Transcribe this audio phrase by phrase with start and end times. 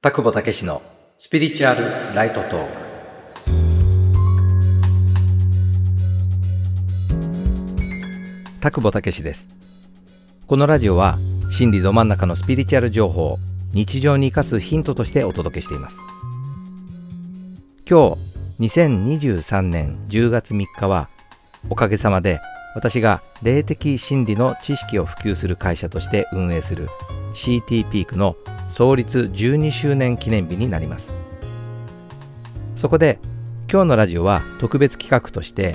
[0.00, 0.80] 田久保武史の
[1.16, 2.72] スピリチュアルライトトーク。
[8.60, 9.48] 田久保武史です。
[10.46, 11.18] このラジオは
[11.50, 13.38] 心理ど真ん中のスピリチュアル情報を
[13.72, 15.98] 日常に生かすヒントとしてお届けしています。
[17.90, 18.16] 今
[18.60, 21.08] 日2023年10月3日は
[21.70, 22.38] おかげさまで
[22.76, 26.88] 私が霊的心理の知識を普及する会社として運営する
[27.34, 28.36] CT ピークの
[28.68, 31.12] 創立12周年記念日になります。
[32.76, 33.18] そこで
[33.70, 35.74] 今日のラジオは特別企画として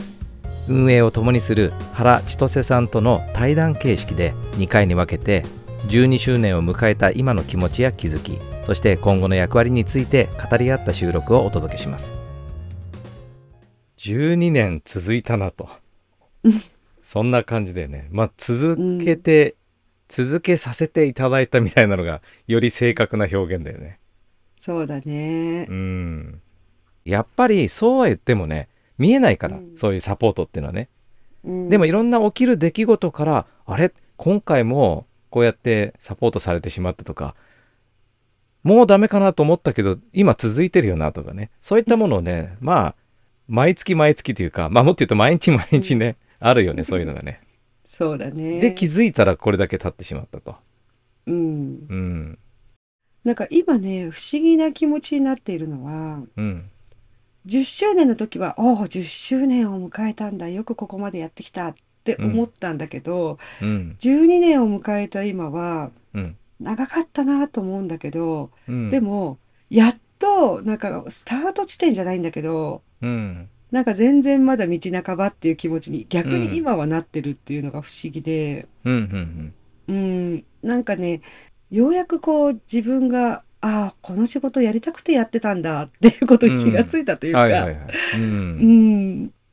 [0.68, 5.44] 運営を共にする原千歳さんとの対談形式で2回に分けて
[5.88, 12.14] 12周年を迎えた今の気持ちや気づきそして今後の役割について語り合った収録をお届けします。
[13.98, 15.70] 12年続いたなと。
[17.04, 18.08] そんな感じだよね。
[18.12, 19.56] まあ続けて
[20.14, 23.98] 続けさせていただいたみたいなのがより正確な表現だよね。
[24.60, 25.66] そうだね。
[25.68, 26.42] うん。
[27.04, 30.90] やっぱりそうは言ってもね見えないから、うん、そういうサポートっていうのはね。
[31.44, 33.92] うん、でもいろんな起きる出来事からあれ？
[34.18, 37.34] 今回もこうやってサポートされてしまったとか
[38.62, 42.96] もうダメかなと思ったけど今続いてるよなとかねそういったものをね まあ
[43.48, 47.42] 毎月毎月というかまあもっと言うと毎日毎日ね、うん、あるよねそういうのがね。
[47.94, 48.60] そうだね。
[48.60, 50.56] で気づいたらこれだけ経ってしまったと。
[51.28, 51.86] うん。
[51.88, 52.40] うん。
[53.24, 56.72] なんか今ね不思議な気持ちになっているのは、うん、
[57.46, 69.38] 10周年の時は「おお10周年を迎えたんだよくここまでやってきた」って思ったんだけど、うん、12年を迎えた今は、うん、長かったなと思うんだけど、うん、でも
[69.70, 79.54] やっとなんかスタート地点じゃないんだけど、うん、なんか全然まだ道半ばっていう気持ちに逆に今はなってるっていうのが不思議で、うん、
[79.88, 81.22] うん、なんかね
[81.72, 87.40] ようやくこう自分がああこの仕事やりたくてやってたんだっていうことに気がついたというか。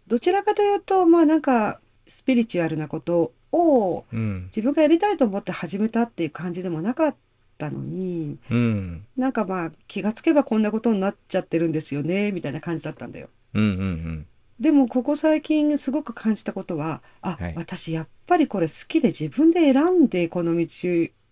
[0.06, 7.16] どちらかというとまあなんかスピリチュアルなことを自分がやりたいと思って始めたっていう感じでもなかっ
[7.56, 13.30] たのに、うん、なんかまあ気がつけばこんなことになっちゃってるんですよねみたいな感じだったんだよ。
[13.54, 14.26] うんうんうん、
[14.60, 20.66] でもここ最近すごく感じたことはあ、はい、私やっぱりこれ好きで自分で選んでこの道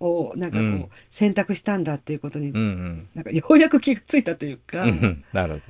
[0.01, 4.87] をなんかこう選択したんだっていうことに、うんうん、なんか ようやく気がついたというか。
[5.33, 5.61] なるほど。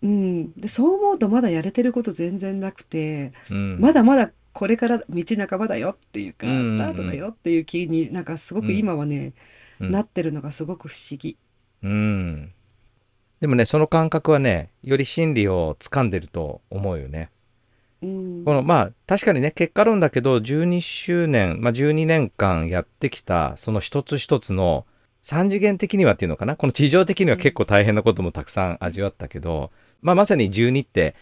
[0.00, 9.32] うん、でそう思うとまだやれてること全然なくて、うん、まだまだこれから道半ばだよっていうか、うんうんうん、スタートだよっていう気になんかすごく今はね、
[9.80, 11.36] うん、なってるのがすごく不思議。
[11.82, 12.52] うん
[13.40, 17.30] でもねその感覚はねより真理を掴んでると思うよね。
[18.02, 24.86] うん、このまあ確かにね結果論だけど12周年、まあ、12年間やってきたその一つ一つの
[25.24, 26.56] 3次元的にはっていうのかな？
[26.56, 29.70] この地上的には結構大変なこともたくさん味わったけど、
[30.00, 31.16] まあ、まさに12って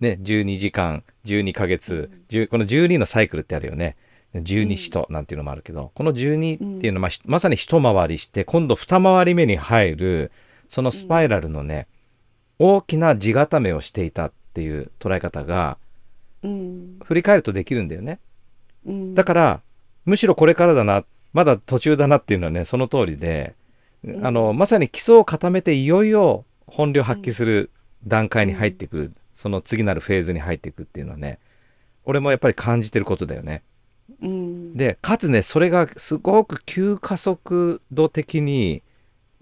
[0.00, 3.96] ね12時間12ヶ月、うん、この12のサイクルってあるよね。
[4.34, 10.32] 12使徒なんていうのもあるけど、この12っていうのはまあ、まさに一回りして今度二回り目に入る
[10.68, 11.86] そのスパイラルのね、
[12.58, 15.78] うん、大きな地固めをしていたっていう捉え方が、
[16.42, 18.20] うん、振り返るとできるんだよね。
[18.86, 19.60] うん、だから
[20.04, 23.54] むしろこれからだなまだ途中だなっていうのはねその通りで、
[24.22, 27.70] あのまさに基礎を固めていよいよ本領発揮する
[28.06, 31.38] 段階に入ってくる、その次なるフェーズに入っていくっていうのはね
[32.04, 33.62] 俺もやっぱり感じてることだよね。
[34.22, 38.82] うん、でかつねそれがすごく急加速度的に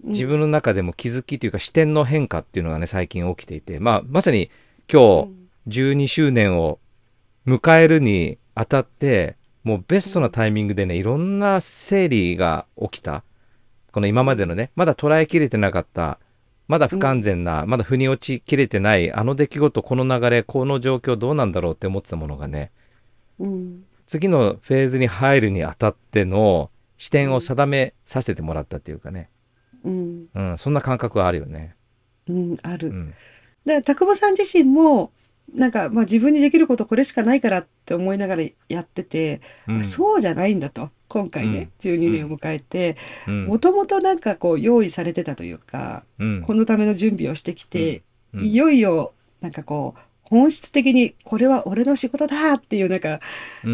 [0.03, 4.49] 自分の中でも気づきというか視点の変化っていうのがね最近起きていて、まあ、まさに
[4.91, 5.27] 今
[5.67, 6.79] 日12周年を
[7.45, 13.23] 迎えるにあたってもうベストなタイミングでねいろんな整理が起きた。
[13.91, 16.19] この今までのねまだ捉えきれてなかった
[16.67, 22.71] まだ不完全な、まだ腑に落ちきれてないあの出来事この流れこの状況どうなんだろうって思ってたものがね、
[23.39, 29.29] うん、次のフェーズに入るにあたっての視点を定めさせてもらったっていうかね、
[29.87, 31.75] うん、うん、そんな感覚はあるよね。
[32.27, 32.89] うん、ある。
[32.89, 33.19] うん、だか
[33.65, 35.11] ら田久保さん自身も
[35.53, 42.97] なんか、まあ、自分にできることこれしかないからって思いながらやってて、うん、そうじゃないんだと今回ね、うん、12年を迎えて。
[43.47, 53.19] もともとなんかこう用意されてたというか、うん、このための準備をしてきて、いよいよなんかこう本質的にこれは俺の仕事だっていうなんか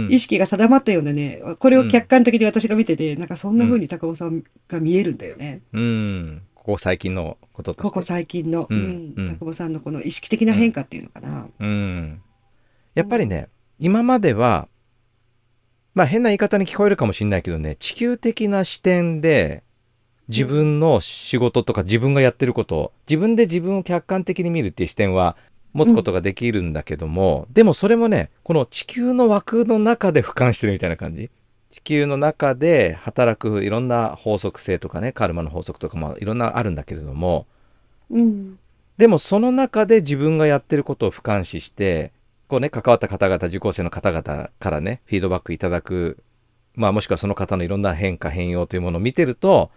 [0.10, 5.62] 意識が定まったようなね、うん、これを客観的に私が見てて、うん、なんかそんな風に高尾さんが見えるんだよね。
[5.74, 11.48] うん、ここ最近のことここ最近の、うん、高尾さんのこの意識的な変化っていうのかな。
[11.60, 12.22] うん、
[12.94, 13.48] やっぱりね、
[13.80, 14.68] 今までは
[15.94, 19.64] まあ変な言い方に聞こえるかもしれないけどね地球的な視点で
[20.28, 25.36] 自分の仕事とか自分がやってることを自分で自分を客観的に見るっていう視点は
[25.74, 31.30] 持つことができるんだけども、うん、でもそれもねこの地球の枠の中で俯瞰してるみたいな感じ。
[31.72, 37.48] 地球の中で働くいろんな法則性とかねカルマの法則とかもいろんなあるんだけれども、
[38.12, 38.60] うん、
[38.98, 42.12] でもその中で自分がやってることを俯瞰視して
[42.48, 46.24] こうね関わった方々受講生の方々からねフィードバックいただく
[46.76, 49.72] まあもしくはその方のいろんな変化変容というものを見てると、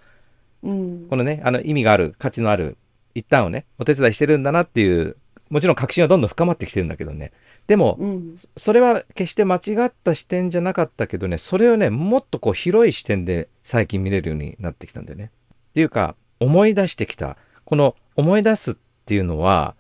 [0.62, 2.76] うん、このねあの意味がある価値のある
[3.14, 5.16] 一旦をねお手伝いしてるんだなっていう
[5.48, 7.32] もちろん確信はどんどん深まってきてるんだけどね。
[7.66, 11.38] でも、うん、それは決して間違った視点じゃなかったけどね。
[11.38, 15.30] それをねもっとこう広い視点で最近見れるようになってきたんだよね。
[15.70, 17.36] っていうか思い出してきた。
[17.64, 18.74] この思い出すっ
[19.06, 19.74] ていうのは、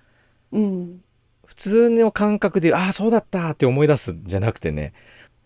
[0.52, 1.00] うん、
[1.44, 4.92] 普通の感覚でああそうだったって思い出すんじゃなくてね。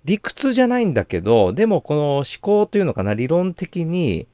[0.05, 4.26] 理屈じゃないんだけどでもこの思考というのかな理論的に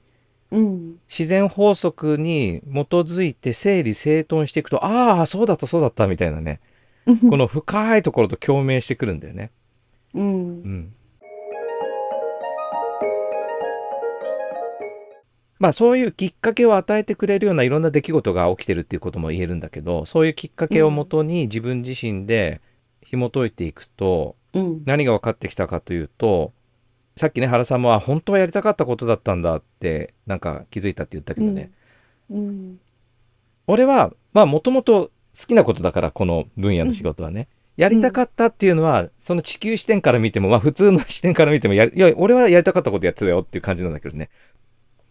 [0.51, 2.67] うん、自然法則に基
[3.05, 6.61] づいて整理整頓していくとああそうだったそうだったみたいなね。
[7.07, 9.51] この深いところと共鳴してくるんだよね。
[10.15, 10.29] うん、う
[10.69, 10.93] ん。
[15.59, 22.61] まあそういうきっかけを与えてくれるようないろんな出来事が起きてるっていうことも言えるんだけどそういうきっかけをもとに自分自身で
[23.03, 26.53] 紐解いていくと、うん、何が分かってきたかというと
[27.17, 31.71] さっきね原さんもあ本当はやりたかったことだったんだってなんか気づいたって言ったけどね、
[32.31, 32.39] うん。
[32.39, 32.81] うん、
[33.67, 44.31] 俺はまあもともと好きなことだからこの分野の仕事はね、やりたかったっていうのは、その地球視点から見ても、まあ普通の視点から見てもや、いや、俺はやりたかったことやってたよっていう感じなんだけどね。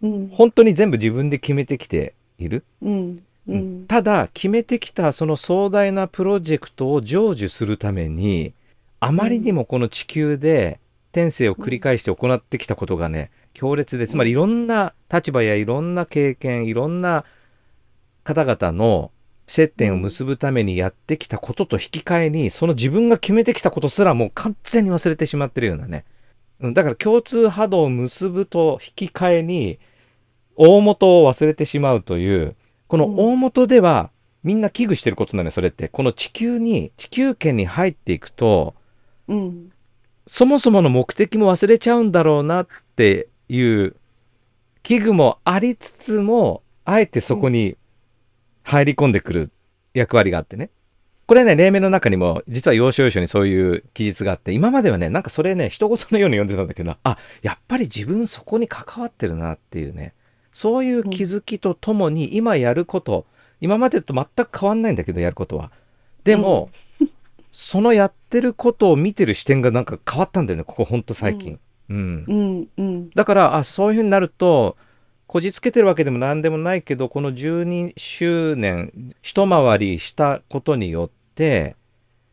[0.01, 2.65] うん、本当に全部自分で決めてきている。
[2.81, 3.23] うん。
[3.47, 8.53] うん、ただ、決めてきたその壮大なプロジェクトを成就するために、
[8.99, 10.79] あまりにもこの地球で
[11.15, 17.23] 転生を繰り返して行ってきたことがね、強烈で、つまりいろんな立場やいろんな経験、いろんな
[18.25, 19.11] 方々の
[19.47, 26.03] 接点を結ぶためにやってきたことと引き換えに、その自分が決めてきたことすらもう完全に忘れてしまってるようなね。
[26.59, 29.79] だから共通波動を結ぶと引き換えに、
[30.57, 32.55] 大元を忘れてしまうという、
[32.87, 34.11] この大元では
[34.43, 35.87] みんな危惧してることなのよ、それって。
[35.87, 38.75] この地球に、地球圏に入っていくと、
[39.27, 39.71] うん、
[40.27, 43.95] そもそもの目的も忘れちゃうんだろうなっていう
[44.83, 47.77] 危惧もありつつも、あえてそこに
[48.63, 49.51] 入り込んでくる
[49.93, 50.69] 役割があってね。
[51.27, 60.13] これね、例名の中にも、実は要所要所にそういう記述があって、今まではね、なんかそれね、人事のように読んでたんだけど、あ、やっぱり自分そこに関わってるなっていうね、
[60.51, 63.25] そういう気づきとともに、今やること、
[63.59, 65.71] 今までと全く変わんないんだけど、やることは。
[66.23, 66.69] でも、
[67.01, 67.07] うん、
[67.57, 71.57] そのやってることを見てる視点がなんか変わったんだよね、ここほんと最近。
[71.87, 72.25] うん。
[72.27, 74.75] うん、うん、だから、あ、そういうふうになると、
[75.25, 81.77] こじつけてるわけでも何でもないけどこの12周年一回りしたことによって、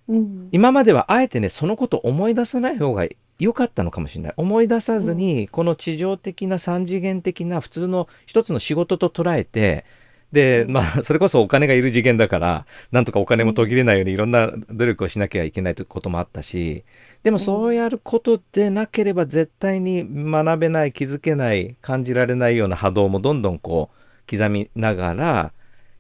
[0.09, 3.07] うん、今まではあえてねそのこと思い出さない方が
[3.39, 4.35] 良かったのかもしれない。
[4.37, 9.85] 思い出さずに、この地上的な三次元的な普通の一つの仕事と捉えて
[10.33, 16.85] で、まあ、 それこそお金がいる次元だから、なんとかお金も途切れないようにいろんな努力をしなきゃいけないということもあったし、
[17.23, 25.53] でもそうやることでなければ絶対に学べない、気づけない、感じられないような波動もどんどんこう刻みながら、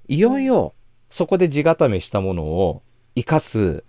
[0.08, 0.74] いよいよ
[1.10, 2.82] そこで地固めしたものを
[3.14, 3.84] 生かす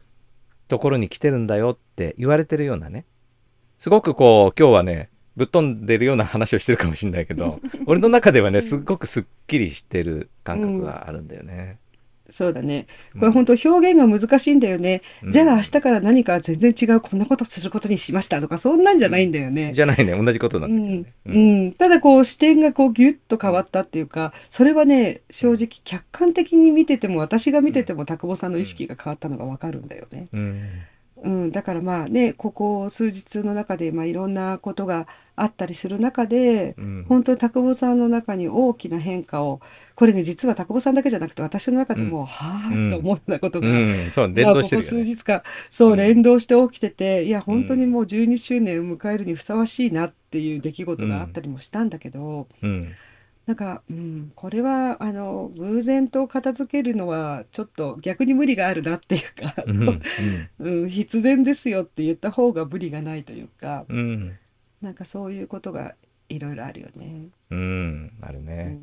[0.67, 3.05] ところに来てるんだよって言われてるようなね。
[3.79, 11.77] すごくこう、今日はね、ぶっ飛んでるような話をしてるかもしれないけど 俺の中ではねすっごくすっきりしてる感覚があるんだよね。
[12.27, 12.85] うん、そうだね。
[13.19, 15.01] これ本当表現が難しいんだよね。
[15.23, 19.69] うん、じゃあ明日から何か全然違うこんなことすることにしましたとかそんなんじゃないんだよね。
[19.69, 20.13] うん、じゃないね。
[20.15, 21.73] 同じことなんだよね、うん。
[21.73, 30.27] ただこう視点がこうギュッと変わったっていうかそれはね正直客観的に見てても私が見てても田久保さんの意識が変わったのがわかるんだよね。
[30.31, 30.69] うん
[31.23, 39.61] うん、だからまあねここ数日の中で、まあ、いろんなことがあったりする中で、うん、本当に田久保さんの中に大きな変化を
[39.95, 52.47] これね実は田久保さんだけじゃなくて私の中でも、うん、はあと思うようなことが、うん、そう連動してる、ね、ここ数日間そう連動して起きてて、いや本当にもう12周年を迎えるにふさわしいなっていう出来事があったりもしたんだけど。
[52.61, 52.93] うん
[53.45, 60.01] なんか、うん、これはあの偶然と片付けるのはちょっと逆に無理があるなっていうか、うん
[60.59, 64.37] うん、必然ですよって言った方が無理がないというか、うん、
[64.81, 65.95] なんかそういうことが
[66.29, 67.27] いろいろあるよね。
[67.49, 68.79] うん、あるね。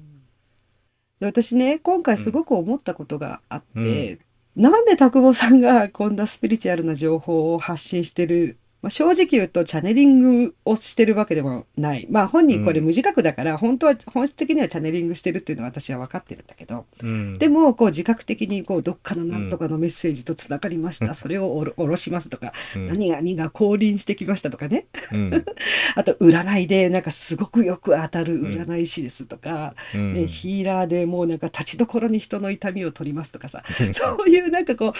[1.20, 4.18] で私ね今回すごく思ったことがあって、
[4.56, 12.06] なんで田久保さんがこんなスピリチュアルな情報を発信してるまあ、正直言うとチャネリングをしてるわけでもない。
[12.10, 24.87] まあ本人これ無自覚だから、本当は本質的にはチャネリングしてるっていうのは私は分かってるんだけど、うん、でもこう自覚的にこうどっかのなんとかのメッセージとつながりました、うん、それをおろ下ろしますとか、うん、何々が降臨してきましたとかね。
[25.94, 34.92] あと占いでなんかすごくよく当たる占い師ですとか、ね、ヒーラーでもうなんか立ちどころに人の痛みを取りますとかさ、そういうなんかこう、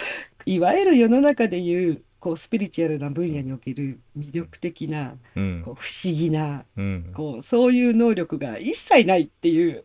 [0.45, 9.83] いわゆる世の中でいうこうスピリチュアルな分野における魅力的な、うん、こう不思議な、うん、こうそういう能力が一切ないっていう。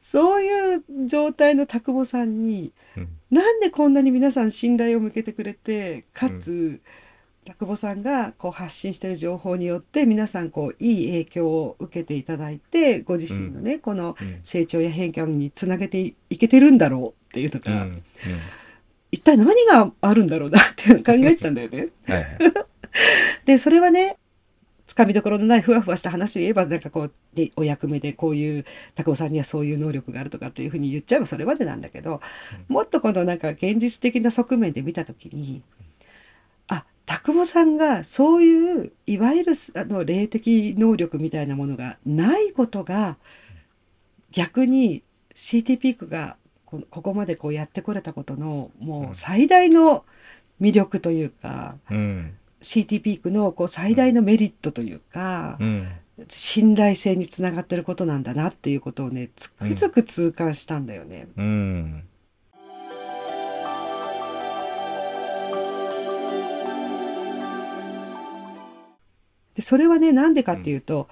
[0.00, 6.80] そういう状態の田久保さんに、うん、なんでこんなに皆さん信頼を向けてくれてかつ、
[7.44, 17.86] 田久保さんがこう発信してる情報によって皆さんこういい影響を受けていただいてご自身のね、この成長や変化につなげていけてるんだろうっていうのが。
[19.12, 21.88] 一体何があるんだろうなって考えてたんだよね。
[22.06, 22.26] はい、
[23.44, 24.16] で、それはね、
[24.86, 28.64] つかみどころのないふわふわした話で言えば、なんかこう、でお役目でこういう、
[28.94, 32.20] 拓夫さんにはそういう能力があるとかっていうふうに言っちゃえばそれまでなんだけど、
[32.68, 35.62] もっとこのなんか現実的な側面で見たときに、
[36.66, 43.16] あ、拓保さんがそういう、いわゆるあの霊的能力みたいなものがないことが、
[44.32, 46.36] 逆に CT ピークが
[46.70, 50.04] こここまでこうやってこれたことのもう最大の
[50.60, 55.90] 魅力というか、うん、CT ピークのこう最大のメリットというか、うん、
[56.28, 61.26] 信頼性につながってることなんだなっていうことをねつくづく痛感したんだよね。
[61.36, 62.04] うん、
[69.56, 71.08] でそれはねなんでかっていうと、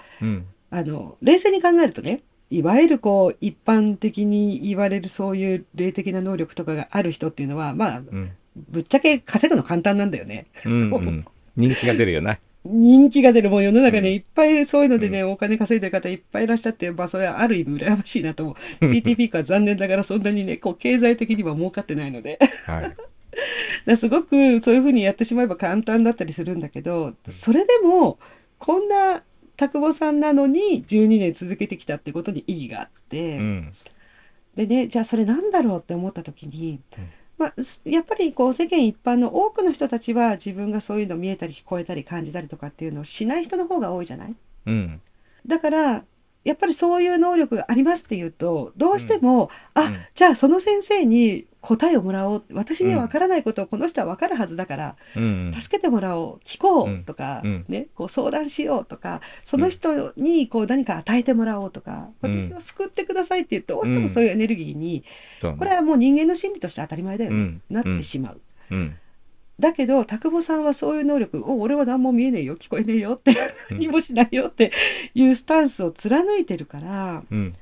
[0.71, 10.47] あの冷静に考えるとねいわゆるこう一般的に言われるそういう霊的な能力とかがある人っていうのはまあ、うん、ぶっちゃけ稼ぐの簡単なんだよね。
[10.65, 11.27] うんうん、
[11.57, 12.39] 人気が出るよな。
[12.65, 13.51] 人気が出る。
[13.51, 18.85] もう世の中ね、うん、いっぱいそういうのでね、お金稼いでる方いっぱいいらっしゃって、まあそれはある意味羨ましいなと思う。
[18.85, 22.39] CTP は残念ながらそんなにね、こう経済的には儲かってないので。
[22.67, 22.97] はい。
[23.87, 28.19] だすごくそういうふうにやってしまえば簡単だったりするんだけど、それでも、
[28.59, 29.23] こんな
[29.59, 33.73] 田久保さんなのに12年続けてきたってことに意義があって、うん、
[34.55, 44.37] でねじゃあそれなんだろうって思った時に、うん、まあ、やっぱりこう世間一般の多くの人たちは自分がそういうの見えたり聞こえたり感じたりとかっていうのをしない人の方が多いじゃない、
[44.67, 45.03] うん、
[45.45, 46.05] だから
[46.45, 52.45] やっぱりそういう能力がありますっていうとどうしても、うん、あ、じゃあその先生に答えをもらおう。
[52.53, 65.05] 私には分からないことをこの人は分かるはずだから、うん、助けてもらおう聞こうとか、うん、ね、こう相談しようとかその人にこう何か与えてもらおうとか、私を救ってくださいってどうしてもそういうエネルギーに、
[65.43, 68.41] これはもう人間の心理として当たり前だよね、なってしまう。
[69.59, 73.33] だけど、田久保さんはそういう能力、お、俺は何も見えねえよ、聞こえねえよって、
[73.71, 74.73] 何もしないよって
[75.15, 77.55] いうスタンスを貫いてるから、うん。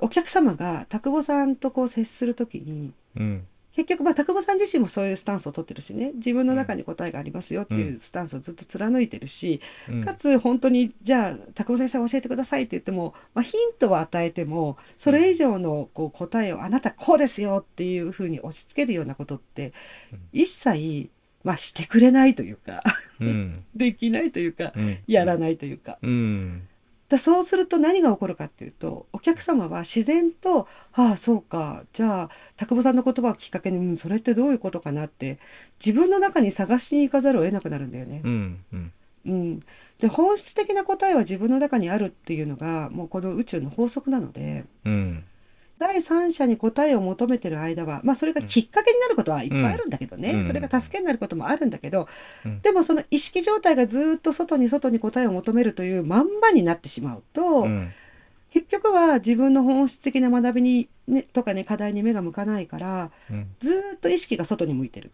[0.00, 6.12] お客様が田久保さんとこう接する時に、うん、結局まあ田久保さん自身もそういうスタンスを取ってるしね。
[6.14, 19.72] 自分の中に答えがありますよっていうスタンスをずっと貫いてるし、うん、かつ本当にじゃあ田久保先生教えてくださいって言っても、まあ、ヒントを与えてもそれ以上のこう答えをあなたこうですよっていうふうに押し付けるようなことって
[20.32, 21.10] 一切
[21.44, 22.82] まあしてくれないというか
[23.74, 24.72] できないというか、
[25.06, 25.98] やらないというか。
[26.02, 26.62] うん
[27.10, 31.84] だそうすると何が起こるかっていうとお客様は自然と「ああそうか。
[31.92, 35.40] じゃあ田久保さんの言葉をきっかけに、うん、それってどういうことかな」って
[35.84, 38.22] 自分の中に探しに行かざるを得なくなるんだよね。
[38.24, 38.92] うん、うん。
[39.26, 39.60] うん、
[39.98, 45.24] で本質的な答えは自分の中にあるっていうのがもうこの宇宙の法則なので、うん、
[45.80, 52.06] 第三者に答えを求めてる間は、まあ、それがきっかけになることはいっぱいあるんだけどね、うん、それが助けになることもあるんだけど、
[52.44, 57.92] うん、でもその意識状態がずっと外に外に答えを求めるというまんまになってしまうと、うん、
[58.50, 63.10] 結局は自分の本質的な学びに、ね、とかね課題に目が向かないから、
[63.58, 65.10] ずっと意識が外に向いてる。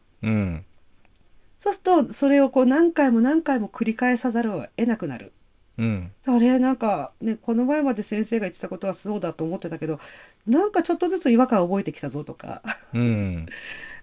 [1.61, 5.33] そうするとそれをこう何回も何回も繰り返さざるを得なくなる。
[5.79, 10.01] うん、あれなんかねこの前まで先生が言ってたことはそうだと思ってたけど
[10.47, 12.63] なんかちょっとずつ違和感覚えてきたぞとか、
[12.95, 13.47] うん、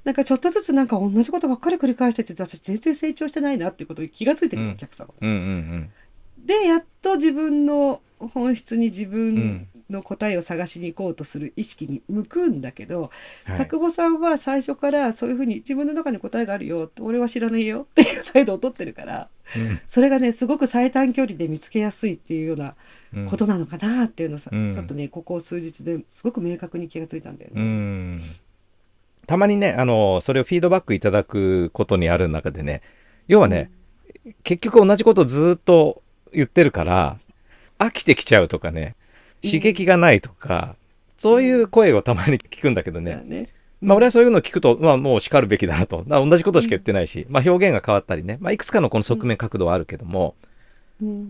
[0.04, 5.14] なんかちょっとずつなんか同じことばっかり繰り返してて私全然成長してないなっていうことに気がついてくる、お客様、
[6.38, 13.12] でやっと自分の本質に自分の答えを探しに行こうとする意識に向くんだけど、
[13.46, 22.76] はい、田久保さんは最初からそういうふうに自分の中に答えがあるよ俺は知らないよっていう態度をとってるから、うん、それがねすごく最短距離で見つけやすいっていうような
[23.30, 28.22] ことなのかなっていうのさ、うん、ちょっとねここ数日ですごく明確に気がついたんだよね。
[29.26, 32.82] たまにねあのそれをフィードバックいただくことにある中でね
[33.28, 33.72] 要はね、
[34.44, 36.02] 結局同じことずっと
[36.34, 37.18] 言ってるから
[37.80, 38.96] 飽きてきちゃうとかね
[39.44, 40.76] 刺激がないとか、
[41.18, 43.22] そういう声をたまに聞くんだけどね。
[43.26, 43.50] ね。
[43.82, 46.04] まあ、俺はそういうのを聞くと、まあ、もう叱るべきだなと。
[46.08, 50.36] 同じことしか言ってないし、まあ、表現が変わったりね、まあ、いくつかのこの側面角度はあるけども、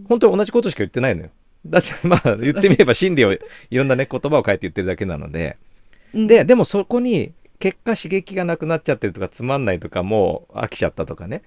[0.07, 1.29] 本当に同じことしか言ってないのよ。
[1.65, 3.39] だって まあ言ってみれば真理をい
[3.71, 5.57] ろんなね言葉を変えて言ってるだけなので、
[6.13, 11.41] ででもそこに結果刺激がなくなっちゃってるとかつまんないとかもう飽きちゃったとかね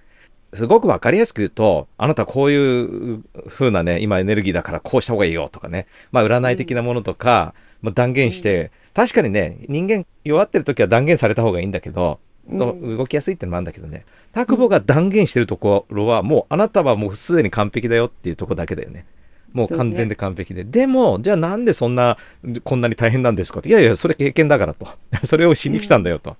[0.54, 5.86] すごく分かりやすく言うとあなたこういう風なね今エネルギーだからこうした方がいいよとかね。
[6.12, 14.04] まあ占い的なものとか、まあ、断言して、確かにね人間弱ってる時は断言された方がいいんだけど、動きやすいってのもあるんだけどね。
[14.32, 19.06] 拓保が断言してるところはもうあなたはもうすでに完璧だよっていうとこだけだよね。
[19.52, 22.18] もう完全で完璧で、ね、でもじゃあなんでそんな
[22.62, 24.86] こんなに大変なんですかっていやいやそれ経験だからと。
[25.24, 26.36] それをしに来たんだよと、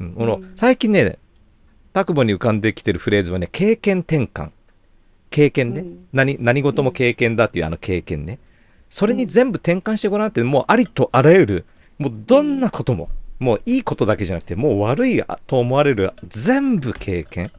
[0.00, 1.18] うん、この最近ね
[1.96, 4.50] 拓保に浮かんできてるフレーズはね経験転換。
[5.30, 8.38] 経験ね、うん、何何事も経験だっていうあの経験ね。
[8.90, 11.64] それに全部転換してごらんってもうありとあらゆる
[11.98, 17.50] もうどんなことももういいことだけじゃなくてもう悪いと思われる全部経験。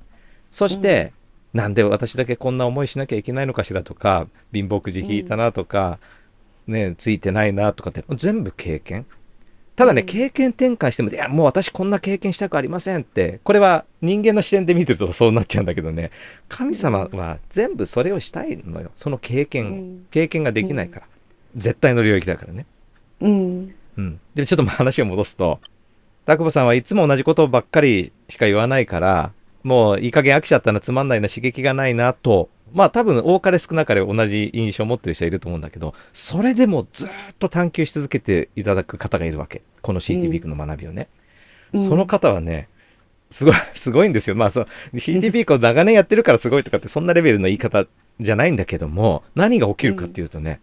[0.52, 1.14] そして、
[1.54, 5.98] なんで私だけこんな思いしなきゃいけないのかしらとか貧乏くじ引いたなとか、
[6.68, 9.08] うん、ねついてないなとかって全部経験
[9.78, 16.12] ただね、うん、経験転換してもいやもう私こんな経験したくありませんってこれは人間の視点で見てるとそうなっちゃうんだけどね
[16.50, 18.92] 神様は全部それをしたいのよ。
[18.96, 21.08] その経験、うん、経験ができないから、
[21.56, 22.66] 絶対の領域だからね。
[23.22, 25.60] うん、うん、でちょっと話を戻すと
[26.26, 29.32] 田久保さんはいつも同じことばっかりしか言わないから
[29.64, 37.10] もういい加減飽きちゃったな、つまんないな、刺激がないなと、まあ多分多かれ少なかれ同じ印象を持ってる人いると思うんだけど、それでもずっ
[37.40, 39.62] と探求し続けていただく方がいるわけ。
[39.82, 41.08] この CT ピークの学びをね。
[41.74, 42.70] うん、その方はね、
[43.30, 44.36] すごい、 すごいんですよ。
[44.36, 47.86] まあそう、CT ピークを長年やってるからすごいとかって、そんなレベルの言い方
[48.20, 50.60] じゃないんだけども、何が起きるかっていうとね、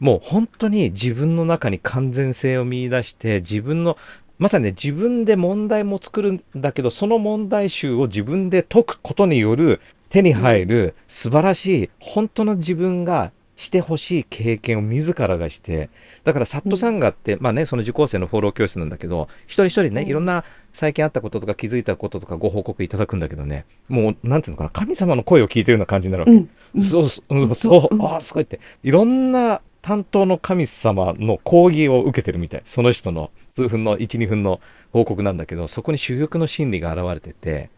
[0.00, 3.96] うん、もう本当に自分の中に完全性を見出して、自分の
[4.40, 15.88] まさにね、自分で問題も作るんだけど、その問題集を自分で解くことによる手に入る素晴らしい、本当の自分がしてほしい経験を自らがして、
[16.24, 26.32] だからサットサンガって、うん、まあね、その受講生のフォロー教室なんだけど、一人一人ね、いろんな最近あったこととか気づいたこととかご報告いただくんだけどね、もう、なんていうのかな、神様の声を聞いてるような感じになるわけ。
[26.32, 27.08] うんうん、そう、
[27.54, 28.60] そう、ああ、すごいって。
[28.82, 32.62] いろんな担当の神様の講義を受けてるみたい。
[32.64, 34.60] その人の数分の12分の
[34.92, 37.70] 報告なんだけどそこに珠玉の心理が現れてて、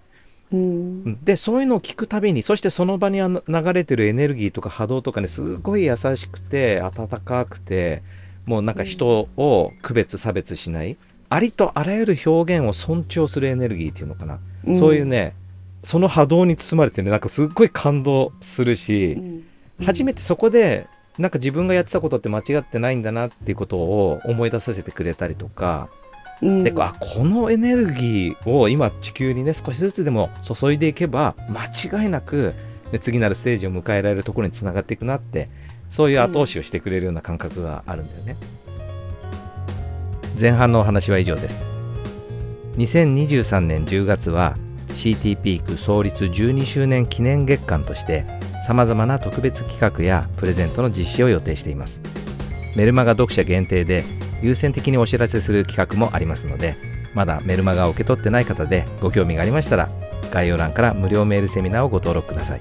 [0.52, 8.02] うん、でそういうのを聞くたびにそしてその場に流れてるエネルギーとか波動とかねすごい優しくて温かくて
[8.44, 10.96] もうなんか人を区別差別しない、
[11.28, 15.34] ありとあらゆる表現を尊重するエネルギーっていうのかな、うん、そういうね
[15.82, 19.14] その波動に包まれてねなんかすっごい感動するし、
[19.78, 20.86] うん、初めてそこで
[21.18, 25.88] なんか自分がやってたことって間違ってないんだなっていうことを思い出させてくれたりとか、
[26.42, 32.55] うん、であこのエネルギーを今地球にね少しずつでも注いでいけば間違いなく、
[33.00, 35.48] 次なるステージを迎えられるところにつながっていくなって
[35.88, 38.37] そういう後押しをしてくれるような感覚があるんだよね。
[40.35, 41.62] うん、前半のお話は以上です。
[42.76, 44.57] 2023年10月は
[44.88, 48.24] CT ピーク創立12周年記念月間として
[48.66, 52.00] さまざまな特別企画やプレゼントの実施を予定しています
[52.76, 54.05] メルマガ読者限定で
[54.42, 56.76] 優先的にお知らせする企画もありますので
[57.14, 59.88] まだメルマガを受け取ってない方でご興味がありましたら
[60.31, 62.61] 概要欄から無料メールセミナーをご登録ください。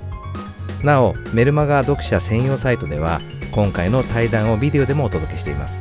[0.83, 5.79] なおメルマガ読者専用サイトでは今回の対談をビデオでもお届けしています。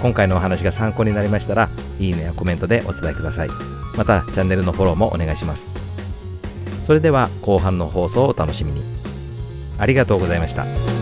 [0.00, 3.48] 今回のお話が参考になりましたらいいねやコメントでお伝えください。
[3.96, 5.66] またチャンネルのフォローもお願いします。
[6.86, 8.82] それでは後半の放送をお楽しみに。
[9.78, 10.95] ありがとうございました。